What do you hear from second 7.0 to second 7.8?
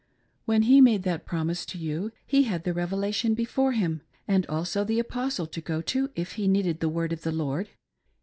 of the Lord.'